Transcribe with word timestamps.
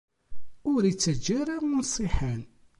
Ur 0.71 0.81
ittaǧǧa 0.91 1.33
ara 1.41 1.55
unṣiḥen. 1.65 2.41